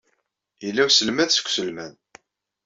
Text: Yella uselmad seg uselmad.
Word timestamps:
Yella 0.63 0.83
uselmad 0.87 1.29
seg 1.31 1.47
uselmad. 1.49 1.93